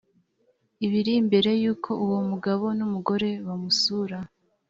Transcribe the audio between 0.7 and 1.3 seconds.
ibiri